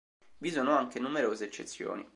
Vi 0.39 0.49
sono 0.49 0.75
anche 0.75 0.99
numerose 0.99 1.43
eccezioni. 1.45 2.09